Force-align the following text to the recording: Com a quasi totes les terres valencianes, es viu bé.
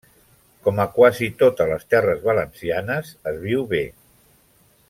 Com 0.67 0.79
a 0.83 0.87
quasi 0.95 1.27
totes 1.43 1.69
les 1.73 1.85
terres 1.95 2.25
valencianes, 2.31 3.15
es 3.33 3.41
viu 3.47 3.69
bé. 3.75 3.87